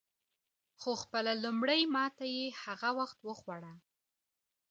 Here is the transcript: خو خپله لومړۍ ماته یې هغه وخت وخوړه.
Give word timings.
خو 0.79 0.91
خپله 1.03 1.31
لومړۍ 1.43 1.81
ماته 1.95 2.25
یې 2.35 2.45
هغه 2.63 2.89
وخت 2.99 3.19
وخوړه. 3.27 3.73